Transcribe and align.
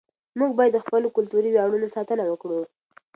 موږ 0.39 0.51
باید 0.57 0.73
د 0.75 0.79
خپلو 0.85 1.07
کلتوري 1.17 1.49
ویاړونو 1.51 1.87
ساتنه 1.95 2.23
وکړو. 2.27 2.61